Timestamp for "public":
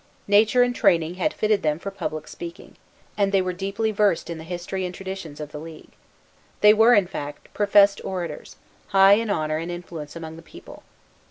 1.91-2.27